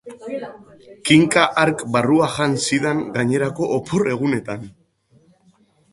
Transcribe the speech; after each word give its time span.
Kinka 1.09 1.43
hark 1.59 1.83
barrua 1.97 2.31
jan 2.37 2.57
zidan 2.69 3.03
gainerako 3.19 3.69
opor-egunetan. 3.79 4.69